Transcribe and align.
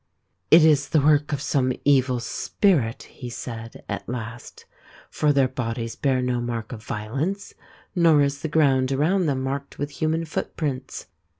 "It 0.49 0.65
is 0.65 0.89
the 0.89 0.99
work 0.99 1.31
of 1.31 1.43
some 1.43 1.73
evil 1.85 2.19
spirit," 2.19 3.03
he 3.03 3.29
said 3.29 3.83
at 3.87 4.09
last," 4.09 4.65
for 5.11 5.31
their 5.31 5.47
bodies 5.47 5.95
bear 5.95 6.23
no 6.23 6.41
mark 6.41 6.71
of 6.71 6.81
violence, 6.83 7.53
nor 7.95 8.23
is 8.23 8.41
the 8.41 8.47
ground 8.47 8.91
around 8.91 9.27
them 9.27 9.43
marked 9.43 9.77
with 9.77 9.91
human 9.91 10.25
footprints. 10.25 11.05